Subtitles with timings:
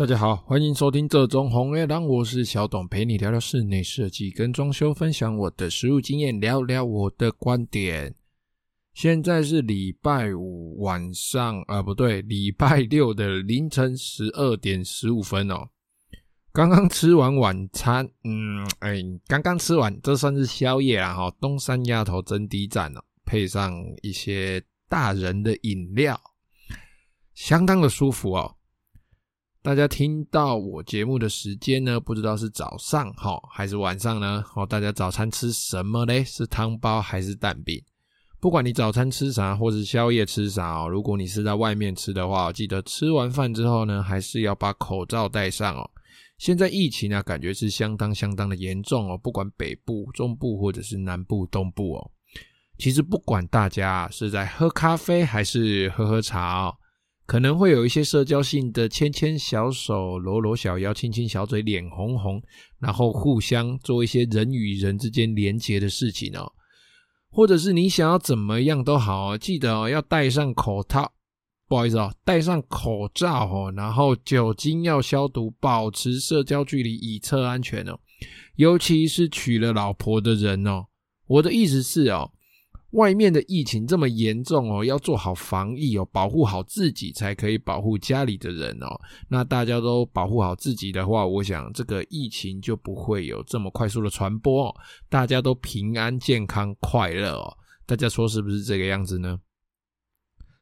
[0.00, 8.14] 大家好，欢迎收听这中红月档，我是小董，陪你聊聊室内设计跟装修，分享我的实务经验，聊聊我的观点。
[8.94, 15.68] 现在是礼拜五晚上，啊，不对，礼拜六的凌晨十二点十五分哦。
[16.50, 21.30] 刚刚吃完晚餐，嗯，哎，刚刚吃完，这算是宵夜啦哈。
[21.38, 23.70] 东山鸭头真低赞哦，配上
[24.00, 26.18] 一些大人的饮料，
[27.34, 28.56] 相当的舒服哦。
[29.62, 34.42] 大家听到我节目的时间呢，不知道是早上哈还是晚上呢？
[34.54, 36.24] 哦，大家早餐吃什么嘞？
[36.24, 37.78] 是汤包还是蛋饼？
[38.40, 45.90] 不管你早餐吃啥，或是宵夜吃啥哦，如果你是在外面吃的话，记得吃完饭之后呢，还是要把口罩戴上哦。
[46.38, 52.10] 现在疫情啊，感觉是相当相当的严重哦，不管北部、中部或者是南部、东部哦。
[52.78, 56.74] 其实不管大家是在喝咖啡还是喝喝茶哦。
[57.30, 62.42] 可能会有一些社交性的牵牵小手、搂搂小腰、亲亲小嘴、脸红红，
[62.80, 66.52] 然后互相做一些人与人之间连结的事情哦。
[67.30, 71.12] 或者是你想要怎么样都好，记得哦要戴上口套，
[71.68, 77.96] 不好意思哦，戴上口罩哦，然后酒精要消毒，保持社交距离以测安全哦。
[78.56, 80.86] 尤其是娶了老婆的人哦，
[81.28, 82.32] 我的意思是哦。
[82.92, 89.00] 外面的疫情这么严重哦，要做好防疫哦，保护好自己才可以保护家里的人哦。
[89.28, 94.74] 那大家都保护好自己的话，我想这个疫情就不会有这么快速的传播哦。
[95.08, 97.56] 大家都平安、健康、快乐哦。
[97.86, 99.38] 大家说是不是这个样子呢？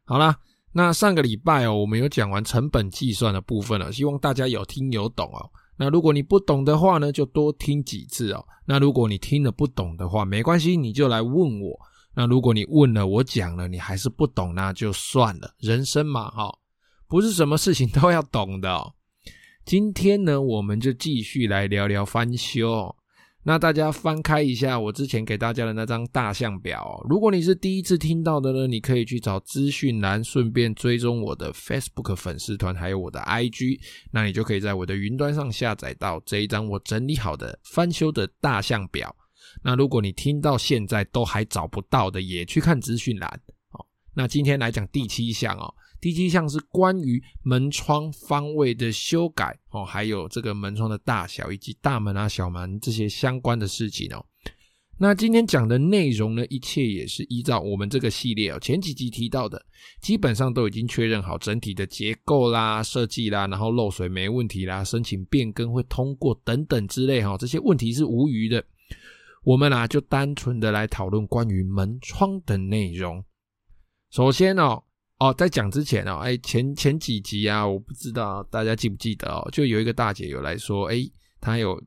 [0.05, 0.37] 好啦，
[0.73, 5.51] 那上个礼拜哦，我们有讲完成本计算的部分了，希望大家有听有懂哦。
[5.79, 8.45] 那如果你不懂的话呢，就多听几次哦。
[8.67, 11.79] 那如果你听了不懂的话，没关系，你就来问我。
[12.19, 15.55] 那如果你问了，我讲了，你还是不懂，那就算了。
[15.61, 16.53] 人生嘛，哈，
[17.07, 18.93] 不是什么事情 都要懂的哦。
[19.65, 22.93] 今天呢，我们就继续来聊聊翻修。
[23.45, 27.01] 那大家翻开一下我之前给大家的那张大象表。
[27.09, 33.79] 如果你是第一次听到的呢，你可以去找资讯栏，顺便追踪我的 Facebook 粉丝团，还有我的 IG。
[34.11, 39.15] 那你就可以在我的云端上下载到这一张我整理好的翻修的大象表。
[39.63, 43.85] 那如果你听到现在都还找不到的，也去看资讯栏哦。
[44.15, 54.25] 那今天来讲第七项哦，第七项是关于门窗方位的修改哦，还有这个门窗的大小以及大门啊、小门这些相关的事情哦。
[55.01, 59.65] 那今天讲的内容呢，一切也是依照我们这个系列哦，前几集提到的，
[60.01, 68.65] 基本上都已经确认好整体的结构啦、设计啦，然后漏水没问题啦，申请变更会通过等等之类哈，这些问题是无虞的。
[69.45, 73.25] 我们啊，就单纯的来讨论关于门窗的内容。
[74.11, 74.83] 首先哦，
[75.19, 80.97] 哦，在讲之前哦，哎，前前几集啊，我不知道大家记不记得哦，就有一个大姐有来说，哎，
[81.41, 81.83] 她有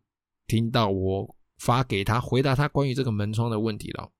[0.48, 4.12] 听到我发给她回答她关于这个门窗的问题了。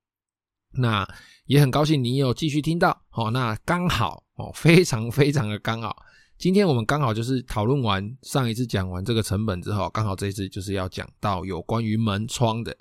[0.74, 1.08] 那
[1.46, 5.96] 也很高兴你有继续听到，哦，那刚好哦，非常非常的刚好。
[6.42, 12.76] 今天我们刚好就是讨论完上一次讲完这个成本之后，刚好这一次就是要讲到有关于门窗的。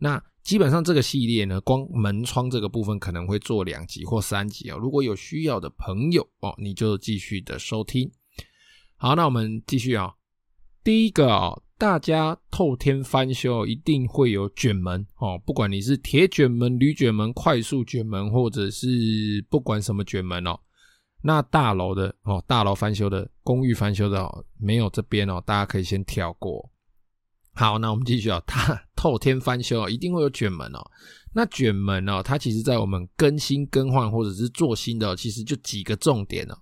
[0.00, 4.76] 那基本上这个系列呢，光门窗这个部分可能会做两集或三集哦。
[4.76, 8.10] 如果有需要的朋友哦，你就继续的收听。
[8.96, 10.12] 好，那我们继续啊。
[10.82, 20.58] 第一个啊，大家透天翻修一定会有卷门哦，不管你是铁卷门、铝卷门、快速卷门，或者是不管什么卷门哦。
[21.26, 26.70] 那大楼的哦，大楼翻修的，公寓翻修的哦，没有这边哦，大家可以先跳过。
[27.54, 30.84] 好，那我们继续哦， 它透天翻修哦，一定会有卷门哦。
[31.32, 36.54] 那卷门哦，它其实在我们更新更换或者是做新的，其实就几个重点哦。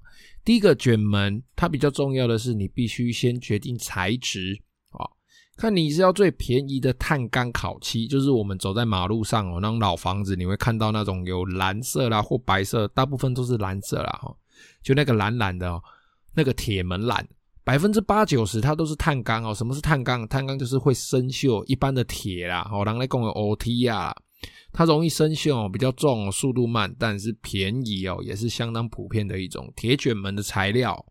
[0.45, 4.57] 第一个卷门，它比较重要的是你必须先决定材质
[4.93, 5.11] 哦。
[5.57, 14.33] 看你是要最便宜的碳钢烤漆，就是我们走在马路上哦，那种老房子你会看到那种有蓝色啦或白色，大部分都是蓝色啦哈。
[14.83, 15.83] 就那个蓝蓝的哦，
[16.35, 17.27] 那个铁门栏，
[17.65, 19.55] 百分之八九十它都是碳钢哦。
[19.55, 20.27] 什么是碳钢？
[20.27, 24.15] 碳钢就是会生锈，一般的铁啦，哦，人来共有 OT 啊，
[24.73, 31.05] 它容易生锈哦，比较重哦，速度慢，但是便宜哦，也是相当普遍的一种铁卷门的材料。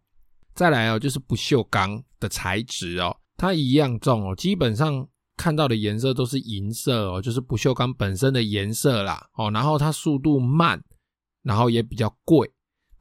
[0.54, 9.50] 再来哦，就是不锈钢的材质哦，它一样重哦，基本上看到的颜色都是银色哦，就是不锈钢本身的颜色啦哦。
[9.50, 10.84] 然后它速度慢，
[11.42, 12.52] 然后也比较贵。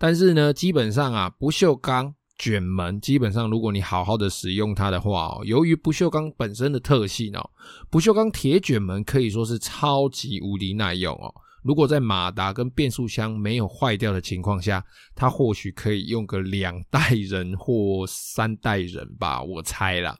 [0.02, 7.50] 但是呢，基本上啊，不锈钢卷门，基本上如果你好好的使用它的话哦，由于不锈钢本身的特性哦，
[7.90, 11.30] 不锈钢铁卷门可以说是超级无敌耐用哦。
[11.62, 14.82] 如果在马达跟变速箱没有坏掉的情况下，
[15.14, 20.18] 它或许可以用个两代人或三代人吧，我猜啦。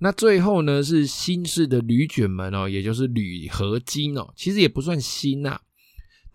[0.00, 5.58] 那最后呢，是新式的铝卷门哦，也就是铝合金哦，其实也不算新呐。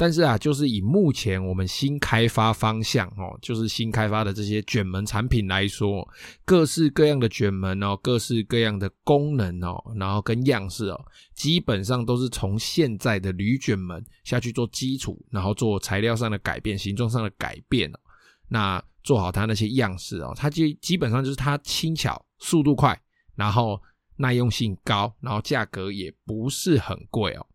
[0.02, 6.08] 但是啊，就是以目前我们新开发方向哦，就是新开发的这些卷门产品来说，
[6.44, 11.00] 各式各样的卷门哦，各式各样的功能哦，然后跟样式哦，
[11.36, 18.00] 基本上都是从现在的铝卷门下去做基础，然后做材料上的改变、形状上的改变哦，
[18.48, 23.00] 那做好它那些样式哦，它基基本上就是它轻巧、速度快，
[23.36, 23.80] 然后
[24.16, 27.46] 耐用性高，然后价格也不是很贵哦。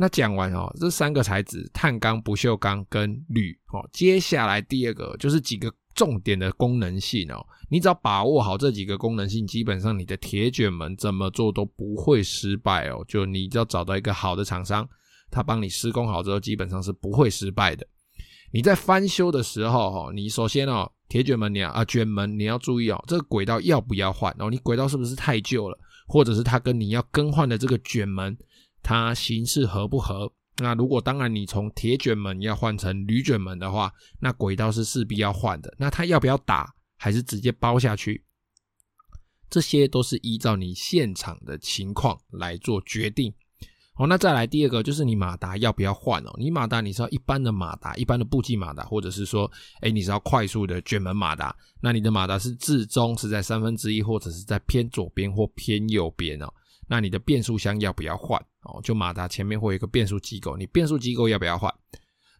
[0.00, 7.44] 那讲完哦，这三个材质碳钢、不锈钢跟铝哦，接下来第二个就是几个重点的功能性哦。
[7.68, 13.04] 你只要把握好这几个功能性，基本上你的铁卷门怎么做都不会失败哦。
[13.08, 14.88] 就你只要找到一个好的厂商，
[15.32, 17.84] 他帮你施工好之后，基本上是不会失败的。
[18.52, 24.48] 你在翻修的时候哈，你首先哦，铁卷门你要啊卷门你要注意哦，这个轨道要不要换哦？
[24.48, 28.38] 你轨道是不是太旧了，或者是它跟你要更换的这个卷门？
[28.88, 30.32] 它形式合不合？
[30.62, 35.74] 那如果当然你从铁卷门要换成铝卷门的话，那轨道是势必要换的。
[35.76, 38.24] 那它要不要打，还是直接包下去？
[39.50, 43.30] 这些都是依照你现场的情况来做决定。
[43.92, 46.34] 好，那再来第二个就是你马达要不要换哦？
[46.38, 49.50] 你马达你是要一般的马达，一般的步进马达，或者是说，
[49.82, 51.54] 诶你是要快速的卷门马达？
[51.82, 56.50] 那你的马达是至中是在三分之一，或者是在偏左边或偏右边哦？
[56.88, 58.80] 那你的变速箱要不要换哦？
[58.82, 61.72] 就马达前面会有一个变速机构，你变速机构要不要换？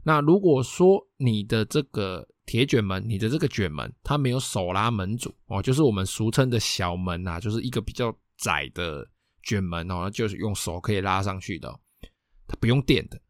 [0.02, 9.06] 那如果说你的这个铁卷门，你的这个卷门它没有手拉门组哦，就是我们俗称的小门呐，就是一个比较窄的
[9.42, 11.68] 卷门哦，就是用手可以拉上去的，
[12.46, 13.20] 它不用电的。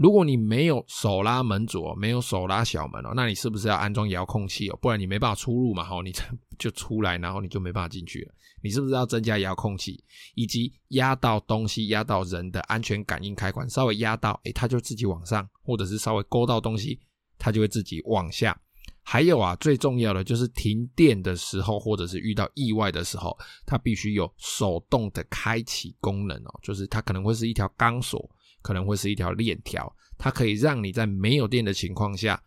[0.00, 4.78] 如果你没有手拉门锁，没有手拉小门哦，那你是不是要安装遥控器哦？
[4.80, 6.10] 不然你没办法出入嘛，吼，你
[6.58, 8.32] 就出来，然后你就没办法进去了。
[8.62, 10.02] 你是不是要增加遥控器，
[10.34, 16.98] 以及压到东西、压到人的安全感应开关，稍微压到，诶，它就自己往上，或者是稍微勾到东西，
[17.36, 18.58] 它就会自己往下。
[19.02, 23.36] 还有啊，最重要的就是停电的时候，或者是遇到意外的时候，
[23.66, 28.30] 它必须有手动的开启功能哦，就是它可能会是一条钢索。
[28.62, 32.42] 可能会是一条链条，它可以让你在没有电的情况下，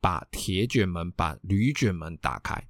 [0.00, 2.62] 把铁卷门、把铝卷门打开。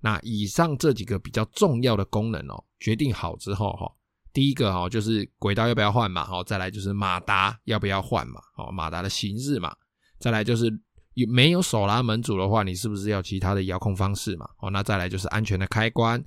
[0.00, 3.90] 那以上这几个比较重要的功能哦，决定好之后哈，
[4.32, 9.76] 第一个哈就是轨道要不要换嘛，哦，再来就是马达要不要换嘛，哦，马达的形式嘛，
[10.18, 10.72] 再来就是
[11.14, 14.48] 有没有手拉门组的话，你是不是要其他的遥控方式嘛？
[14.56, 16.24] 好，那再来就是安全的开关，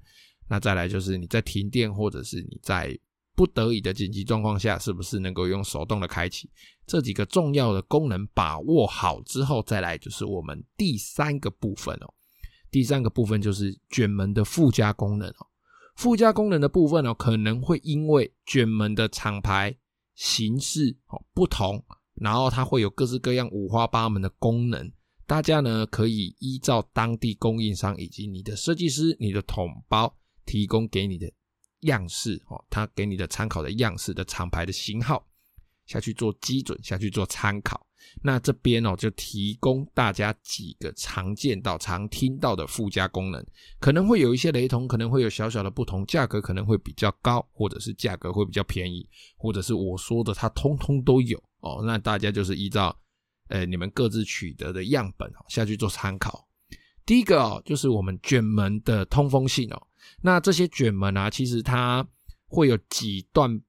[0.47, 2.97] 那再来就是你在停电或者是你在。
[3.35, 6.49] 不得已的紧急状况下，是不是能够用手动的开启？
[6.85, 12.13] 这几个重要的功能把握好之后，再来就是我们第三个部分哦。
[12.69, 15.47] 第三个部分就是卷门的附加功能哦。
[15.95, 19.75] 附加功能的部分哦，可能会因为卷门的厂牌
[20.15, 21.83] 形式哦不同，
[22.15, 24.91] 然后它会有各式各样五花八门的功能。
[25.25, 30.13] 大家呢可以依照当地供应商以及你的设计师、你的统包
[30.45, 31.31] 提供给你的。
[31.83, 35.25] 样式哦，它给你的参考的样式的厂牌的型号
[35.85, 37.85] 下去做基准，下去做参考。
[38.21, 43.41] 那这边哦，就提供大家几个常见到、常听到的附加功能，
[43.79, 51.81] 可能会有一些雷同，可能会有小小的不同，价格可能会比较高，或者是价格会比较便宜，或者是我说的它通通都有哦。
[51.85, 52.93] 那大家就是依照
[53.47, 56.45] 呃你们各自取得的样本下去做参考。
[57.05, 59.87] 第一个哦，就是我们卷门的通风性哦。
[60.21, 62.07] 那这些卷门啊，其实它
[62.47, 63.61] 会有几段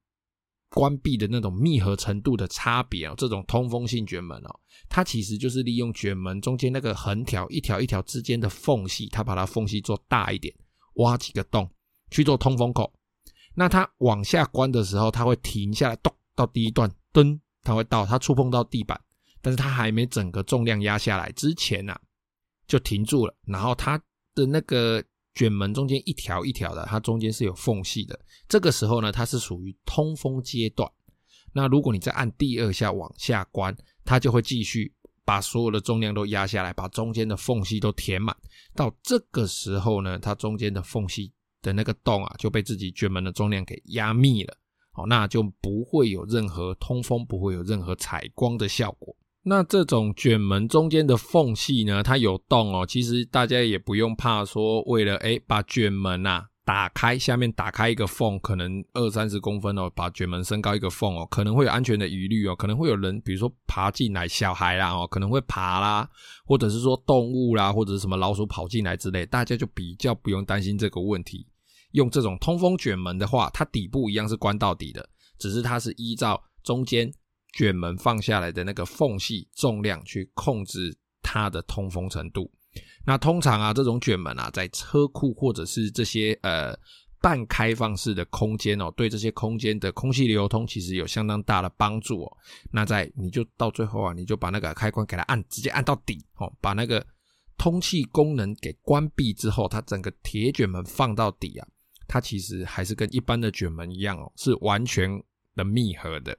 [0.69, 3.15] 关闭的那种密合程度的差别哦。
[3.17, 10.55] 这种通风性卷门哦，它其实就是利用卷门中间那个横条一条一条之间的缝隙，它把它缝隙做大一点，
[10.95, 11.69] 挖几个洞
[12.11, 12.93] 去做通风口。
[13.55, 19.01] 那它往下关的时候，它会停下来，咚，到第一段，噔，它会到，它触碰到地板，
[19.41, 22.01] 但是它还没整个重量压下来之前啊，
[22.67, 23.37] 就停住了。
[23.47, 24.01] 然后它
[24.35, 25.03] 的那个。
[25.35, 28.19] 卷门中间一条一条的，它中间是有缝隙的。
[28.49, 30.91] 这个时候呢，它是属于通风阶段。
[31.53, 34.93] 那如果你再按第二下往下关，它就会继续
[35.25, 38.37] 把所有的重量都压下来，把中间的缝隙都填满。
[38.75, 44.57] 到这个时候呢，它中间的缝隙的那个洞啊，就被自己卷门的重量给压密了。
[44.93, 49.17] 好，那就不会有任何通风，不会有任何采光的效果。
[49.47, 52.87] 那这种卷门中间的缝隙呢，它有洞哦。
[52.87, 66.09] 其实大家也不用怕说，为了诶把卷门呐打开下面打开一个缝，可能二三十公分哦，把卷门升高一个缝哦，可能会有安全的疑虑哦，可能会有人，比如说爬进来，小孩啦哦，可能会爬啦，
[66.47, 71.47] 或者是说动物啦，或者是什么老鼠跑进来之类，大家就比较不用担心这个问题。
[71.93, 75.07] 用这种通风卷门的话，它底部一样是关到底的，
[75.39, 77.13] 只是它是依照中间
[77.57, 82.51] 卷门放下来的那个缝隙重量去控制它的通风程度。
[83.07, 86.77] 那通常啊，这种卷门啊，在车库或者是这些呃
[87.21, 92.37] 半开放式的空间哦，对这些空间的空气流通其实有相当大的帮助哦。
[92.73, 97.07] 那在你就到最后啊，你就把那个开关给它按，直接按到底哦，把那个
[97.57, 101.69] 通气功能给关闭之后，它整个铁卷门放到底啊，
[102.09, 105.09] 它其实还是跟一般的卷门一样哦，是完全
[105.55, 106.37] 的密合的。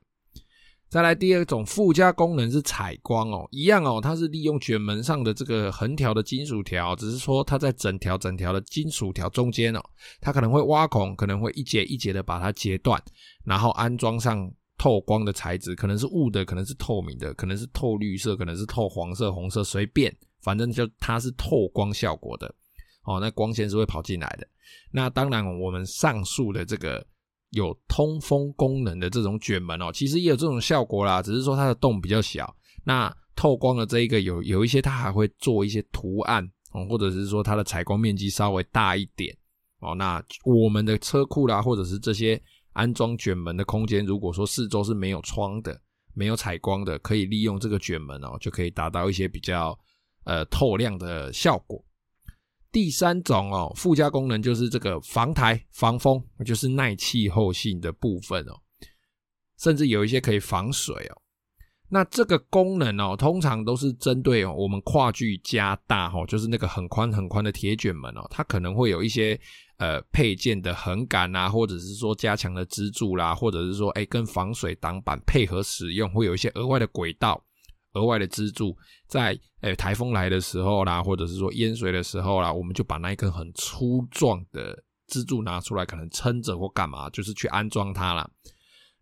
[0.95, 9.81] 再来第二种附加功能是采光哦，一样哦，它是利用卷门上的这个横条的金属条，只是说它在整条整条的金属条中间哦，
[10.21, 12.97] 它可能会挖孔，可能会一节一节的把它截断，
[13.43, 22.47] 然后安装上透光的材质，可能是雾的，可能是透明的，可能是透绿色，可能是透黄色、红色，随便，反正就它是透光效果的
[23.03, 24.47] 哦，那光线是会跑进来的。
[24.93, 27.05] 那当然，我们上述的这个。
[27.51, 32.53] 有通风功能的这种卷门哦，其实也有这种效果啦，只是说它的洞比较小。
[32.83, 39.35] 那透光的这一个有有一些，它还会做一些图案哦，或者是说它的采光面积稍微大一点
[39.79, 39.95] 哦。
[39.95, 42.41] 那我们的车库啦，或者是这些
[42.73, 45.79] 安装卷门的空间，如果说四周是没有窗的、
[46.13, 49.77] 没有采光的，可以利用这个卷门哦，就可以达到一些比较
[50.25, 51.83] 呃透亮的效果。
[52.75, 58.59] 第三种哦，附加功能就是这个防台防风，就是耐气候性的部分哦，
[59.57, 61.15] 甚至有一些可以防水哦。
[61.87, 69.39] 那这个功能哦，通常都是针对我们跨距加大哦，就是那个很宽很宽的铁卷门哦，它可能会有一些
[69.77, 77.41] 呃配件的横杆啊，或者是说加强的支柱啦，或者是说哎跟防水挡板配合使用，会有一些额外的轨道。
[77.95, 88.29] 额外的支柱，在诶台风来的时候啦，或者是说淹水的时候啦，我们就把那一根很粗壮的支柱拿出来，可能撑着或干嘛，就是去安装它啦。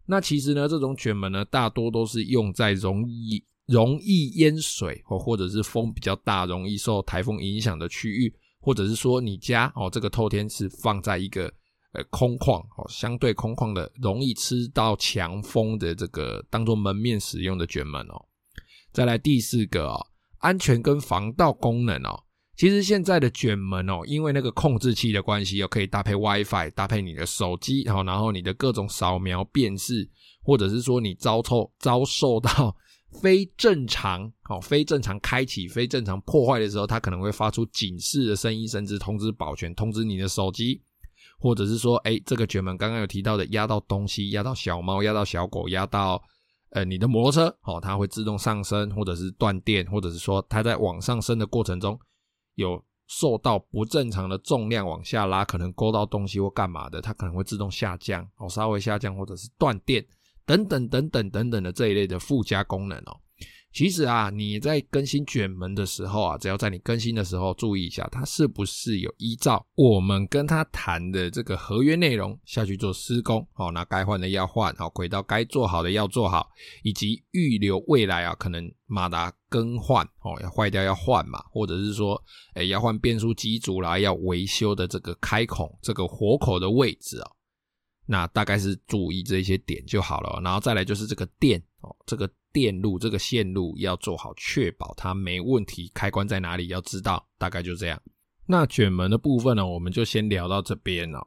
[0.06, 11.46] 那其实呢，这种卷门呢，大多都是用在容易容易淹水或或者是风比较大、容易受台风影响的区域，或者是说你家哦这个透天是放在一个
[11.94, 18.26] 呃空旷哦相对空旷的、容易吃到强风的这个当做门面使用的卷门哦。
[18.94, 20.08] 再来第四个哦，
[20.38, 22.24] 安全跟防盗功能哦。
[22.56, 30.08] 其实现在的卷门哦，因为那个控制器的关系哦，可以搭配 WiFi，搭配你的手机，然后然后你的各种扫描辨识，
[30.44, 32.76] 或者是说你遭受遭受到
[33.20, 40.80] 非正常哦，非正常开启、非正常破坏的时候，它可能会发出警示的声音，甚至通知保全，通知你的手机，
[41.40, 46.22] 或者是说，哎，这个卷门刚刚有提到的压到东西，压到小猫，压到小狗，压到。
[46.74, 52.00] 呃，你的摩托车哦，它会自动上升，或者是断电，或者是说它在往上升的过程中
[52.56, 60.04] 有受到不正常的重量往下拉，可能勾到东西或干嘛的，它可能会自动下降哦，稍微下降，或者是断电
[60.46, 63.20] 等等等等等等的这一类的附加功能哦。
[63.74, 73.46] 其实啊，你在更新卷门的时候啊，只要在你更新的时候注意一下，它是不是有依照我们跟他谈的这个合约内容下去做施工？
[73.54, 76.48] 好，那该换的要换，好，轨道该做好的要做好，
[76.84, 87.32] 以及预留未来啊，可能马达更换哦，要坏掉要换嘛，或者是说，诶，要换变速机组啦，要维修的这个开孔、这个活口的位置哦，
[88.06, 90.40] 那大概是注意这些点就好了。
[90.44, 92.30] 然后再来就是这个电哦，这个。
[92.54, 95.92] 电路这个线路要做好，确保它没问题。
[95.94, 98.02] 开关在哪里要知道，大概就这样。
[98.46, 101.20] 那卷门的部分呢，我们就先聊到这边哦。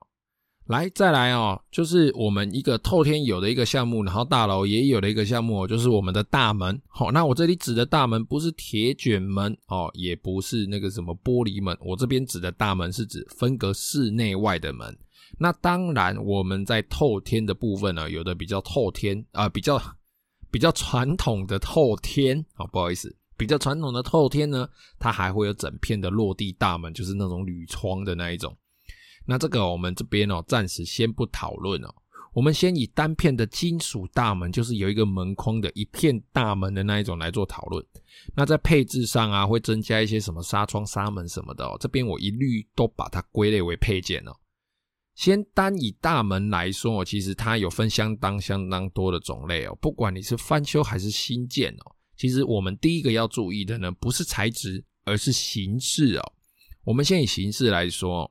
[0.66, 6.80] 来，再来哦，就是我们一个透天有的一个项目，然后大楼也有的一个项目，就是我们的大门。
[6.88, 11.76] 好，那我这里指的大门不是铁卷门哦，也不是那个什么玻璃门。
[11.80, 14.96] 我这边指的大门是指分隔室内外的门。
[15.38, 19.80] 那当然，我们在透天的部分呢，有的比较透天啊，比较。
[20.50, 28.56] 比较传统的透天啊，不好意思，比较传统的透天呢，它还会有整片的落地大门，就是那种铝窗的那一种。
[29.24, 31.94] 那这个我们这边哦，暂时先不讨论哦。
[32.32, 37.84] 我们先以单片的金属大门，就是有一个门框的一片大门的那一种来做讨论。
[38.34, 41.76] 那在配置上啊，会增加一些什么纱窗、纱门什么的哦。
[41.80, 44.36] 这边我一律都把它归类为配件哦。
[45.16, 49.76] 先单以大门来说，其实它有分相当相当多的种类哦。
[49.80, 56.32] 不管你是翻修还是新建哦，其实我们第一个要注意的呢，不是材质，而是形式哦。
[56.84, 58.30] 我们先以形式来说，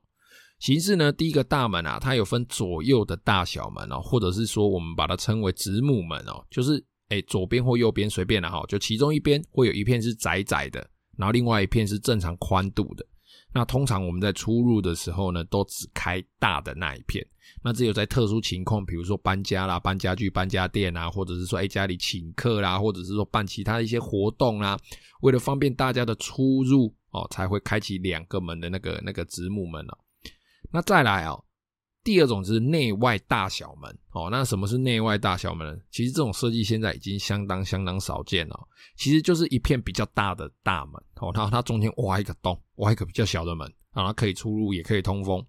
[0.60, 10.88] 形式呢，第一个大门啊，它有分左右的大小门哦，或者是说我们把它称为子母门哦，就是诶左边或右边随便的哈，就其中一边会有一片是窄窄的，
[11.18, 13.04] 然后另外一片是正常宽度的。
[13.56, 17.26] 那通常我们在出入的时候呢，都只开大的那一片。
[17.64, 24.78] 那只有在特殊情况，比如说搬家啦、搬家具、搬家电啊，或者是说哎家里请客啦，或者是说办其他一些活动啦，
[25.22, 29.96] 为了方便大家的出入哦，才会开启两个门的那个那个子母门哦。
[30.70, 31.42] 那再来哦，
[32.06, 34.28] 第二种就是内外大小门哦。
[34.30, 35.82] 那什么是内外大小门？
[35.90, 38.56] 其实这种设计现在已经相当相当少见了。
[38.96, 45.44] 其实就是一片比较大的大门哦，然后它中间挖一个洞，挖一个比较小的门，然后可以出入，也可以通风。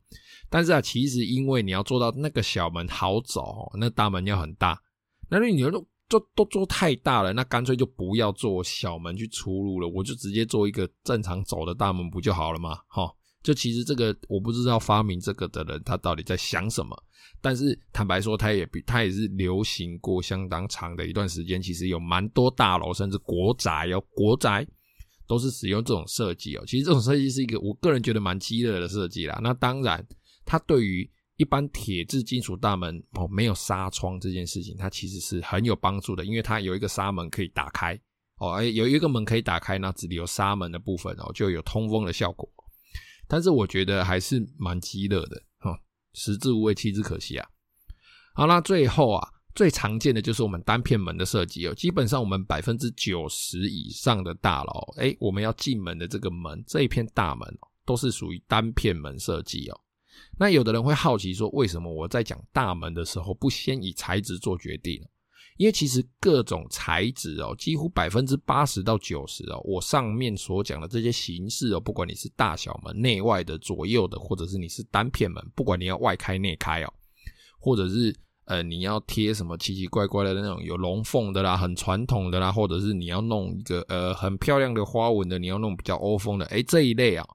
[0.49, 4.81] 但是啊，其实因为你要做到那个小门好走，那大门要很大。
[5.29, 12.79] 那你要都做都做太大了，那干脆就不要做小门去出入了，我就直接做一个正常走的大门不就好了吗？
[12.87, 13.13] 哈。
[13.43, 16.97] 就其实这个我不知道发明这个的人他到底在想什么，
[17.41, 21.61] 但是坦白说，他也比他也是流行过相当长的一段时间。
[21.61, 24.67] 其实有蛮多大楼甚至国宅哦，国宅
[25.27, 26.63] 都是使用这种设计哦。
[26.65, 29.39] 其实这种设计是一个我个人觉得蛮鸡肋的设计啦。
[29.41, 30.05] 那当然，
[30.45, 37.97] 它对于一般铁质金属大门哦没有纱窗这件事情，它其实是很有帮助的，因为它有一个纱门可以打开
[38.39, 42.49] 哦，哎有一个门可以打开，那只留纱门的部分哦就有通风的效果。
[43.27, 45.77] 但是我觉得还是蛮鸡肋的，哈，
[46.13, 47.47] 食之无味，弃之可惜啊。
[48.33, 51.73] 好，那最后啊，最常见的就是我们单片门的设计哦。
[51.73, 59.79] 基本上我们百分之九十以上的大楼，哎，我们要进门的这个门这一片大门哦，都是属于单片门设计哦。
[60.39, 65.01] 那有的人会好奇说，为什么我在讲大门的时候不先以材质做决定？
[65.57, 76.93] 因为其实各种材质哦，几乎百分之八十到九十哦，我上面所讲的这些形式哦，不管你是大小门、内外的、左右的，或者是你是单片门，不管你要外开内开哦，
[77.59, 87.27] 或者是呃你要贴什么奇奇怪怪的那种有龙凤的啦，很传统的啦，或者是你要弄一个呃很漂亮的花纹的，你要弄比较欧风的，诶，这一类啊，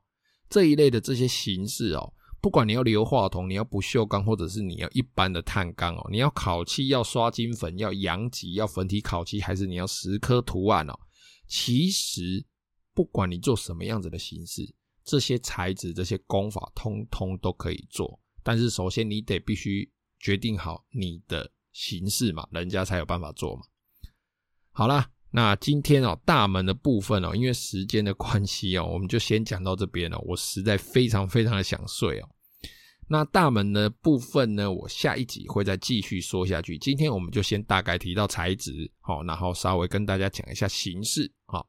[0.49, 2.13] 这一类的这些形式哦。
[2.43, 10.99] 不管你要硫化铜，你要不锈钢，或者是你要一般的碳钢哦，你要烤漆，要刷金粉，要阳极，要粉体烤漆，还是你要蚀刻图案哦？
[11.47, 12.45] 其实
[12.93, 14.75] 不管你做什么样子的形式，
[15.05, 18.21] 这些材质、这些工法，通通都可以做。
[18.43, 23.63] 但是首先你得必须决定好你的形式嘛，人家才有办法做嘛。
[24.73, 25.09] 好啦。
[25.35, 30.19] 那今天哦，大门的部分哦，因为时间的关系哦，我们就先讲到这边了。
[30.21, 32.29] 我实在非常非常的想睡哦。
[33.09, 36.77] 那大门的部分呢，我下一集会再继续说下去。
[36.77, 41.67] 今天我们就先大概提到材质，好，然后稍微跟大家讲一下形式，好。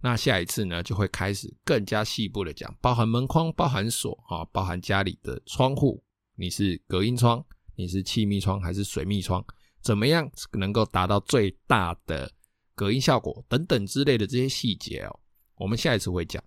[0.00, 6.02] 那下一次呢，就会开始更加细部的讲，包含门框、包含锁啊，包含家里的窗户，
[6.36, 7.44] 你是隔音窗，
[7.76, 9.44] 你是气密窗还是水密窗，
[9.80, 12.28] 怎么样能够达到最大的
[12.74, 15.20] 隔音效果等等之类的这些细节哦，
[15.56, 16.42] 我们下一次会讲。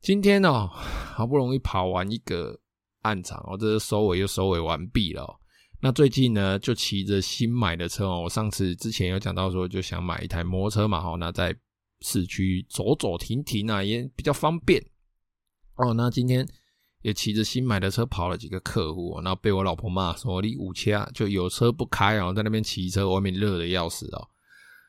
[0.00, 2.58] 今天哦，好不容易跑完一个
[3.02, 5.38] 暗场哦，这是收尾又收尾完毕了。
[5.80, 11.54] 那最近呢，就骑着新买的车哦，我上次之前有讲到说，就想买一台摩托车嘛，哈，那在
[12.00, 14.84] 市区走走停停啊，也比较方便
[15.74, 15.92] 哦。
[15.94, 16.46] 那今天
[17.02, 24.28] 也骑着新买的车跑了几个客户，然后被我老婆骂说，你五车就有车不开然后，在那边骑车，外面热的要死哦。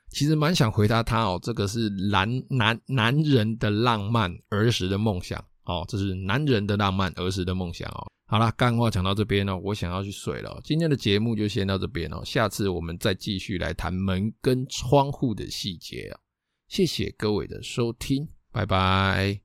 [0.10, 8.08] 其实蛮想回答他哦，这个是男男男人的浪漫儿时的梦想哦，这是男人的浪漫儿时的梦想哦。
[8.28, 10.60] 好啦，干话讲到这边哦，我想要去睡了。
[10.63, 16.19] 今天的节目就先到这边哦，下次我们再继续来谈门跟窗户的细节哦。
[16.67, 19.38] 谢谢各位的收听，拜拜。